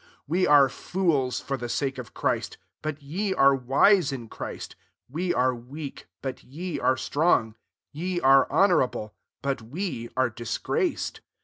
[0.01, 4.75] 10 We are fools for the sake of Christ, but ye are wise in Christ;
[5.07, 7.53] we are weak, but ye are strong;
[7.91, 11.21] ye are honourable, but we are disgraced.